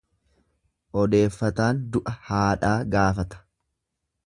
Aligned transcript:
Odeeffataan 1.01 1.83
du'a 1.97 2.15
haadhaa 2.31 2.75
gaafata. 2.97 3.45